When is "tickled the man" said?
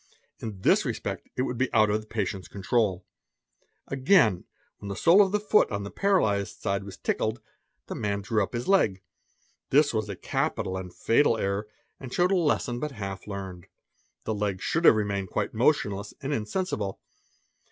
6.97-8.21